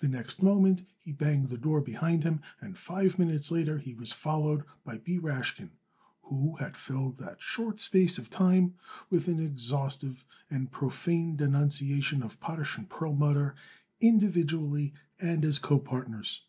The 0.00 0.08
next 0.10 0.42
moment 0.42 0.86
he 0.98 1.10
banged 1.10 1.48
the 1.48 1.56
door 1.56 1.80
behind 1.80 2.22
him 2.22 2.42
and 2.60 2.76
five 2.76 3.18
minutes 3.18 3.50
later 3.50 3.78
he 3.78 3.94
was 3.94 4.12
followed 4.12 4.62
by 4.84 4.98
B. 4.98 5.18
Rashkin, 5.18 5.70
who 6.24 6.56
had 6.56 6.76
filled 6.76 7.16
that 7.16 7.40
short 7.40 7.80
space 7.80 8.18
of 8.18 8.28
time 8.28 8.74
with 9.08 9.26
an 9.26 9.40
exhaustive 9.40 10.26
and 10.50 10.70
profane 10.70 11.36
denunciation 11.36 12.22
of 12.22 12.40
Potash 12.40 12.78
& 12.84 12.88
Perlmutter, 12.90 13.54
individually 14.02 14.92
and 15.18 15.46
as 15.46 15.58
copartners. 15.58 16.40